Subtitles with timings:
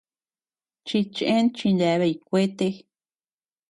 [0.87, 2.67] Chichëen chineabay kuete.